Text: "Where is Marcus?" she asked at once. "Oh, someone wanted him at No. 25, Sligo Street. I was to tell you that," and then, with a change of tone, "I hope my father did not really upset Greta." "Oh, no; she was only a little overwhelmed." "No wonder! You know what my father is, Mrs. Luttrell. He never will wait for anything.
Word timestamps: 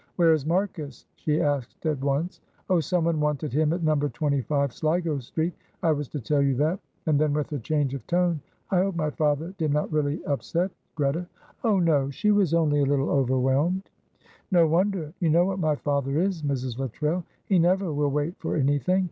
"Where 0.15 0.33
is 0.33 0.47
Marcus?" 0.47 1.05
she 1.15 1.43
asked 1.43 1.85
at 1.85 2.01
once. 2.03 2.41
"Oh, 2.71 2.79
someone 2.79 3.19
wanted 3.19 3.53
him 3.53 3.71
at 3.71 3.83
No. 3.83 3.93
25, 3.95 4.73
Sligo 4.73 5.19
Street. 5.19 5.53
I 5.83 5.91
was 5.91 6.07
to 6.07 6.19
tell 6.19 6.41
you 6.41 6.55
that," 6.55 6.79
and 7.05 7.19
then, 7.21 7.33
with 7.33 7.51
a 7.51 7.59
change 7.59 7.93
of 7.93 8.07
tone, 8.07 8.41
"I 8.71 8.77
hope 8.77 8.95
my 8.95 9.11
father 9.11 9.53
did 9.59 9.71
not 9.71 9.91
really 9.93 10.25
upset 10.25 10.71
Greta." 10.95 11.27
"Oh, 11.63 11.77
no; 11.77 12.09
she 12.09 12.31
was 12.31 12.51
only 12.55 12.81
a 12.81 12.85
little 12.87 13.11
overwhelmed." 13.11 13.91
"No 14.49 14.65
wonder! 14.67 15.13
You 15.19 15.29
know 15.29 15.45
what 15.45 15.59
my 15.59 15.75
father 15.75 16.17
is, 16.19 16.41
Mrs. 16.41 16.79
Luttrell. 16.79 17.23
He 17.45 17.59
never 17.59 17.93
will 17.93 18.09
wait 18.09 18.35
for 18.39 18.55
anything. 18.55 18.99